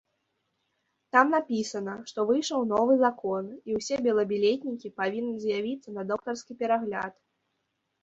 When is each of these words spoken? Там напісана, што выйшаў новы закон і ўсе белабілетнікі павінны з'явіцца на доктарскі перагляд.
Там 1.15 1.33
напісана, 1.35 1.93
што 2.13 2.19
выйшаў 2.31 2.65
новы 2.73 2.93
закон 3.05 3.43
і 3.59 3.71
ўсе 3.83 3.95
белабілетнікі 4.09 4.95
павінны 5.05 5.35
з'явіцца 5.47 5.89
на 5.99 6.11
доктарскі 6.15 6.53
перагляд. 6.67 7.13